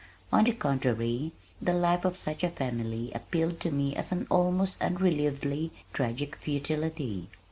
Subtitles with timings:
[0.31, 1.31] On the contrary,
[1.61, 7.29] the life of such a family appealed to me as an almost unrelievedly tragic futility.